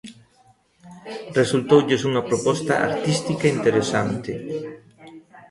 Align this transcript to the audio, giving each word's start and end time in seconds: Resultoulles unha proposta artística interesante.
Resultoulles 1.39 2.01
unha 2.09 2.25
proposta 2.29 2.73
artística 2.89 3.45
interesante. 3.55 4.31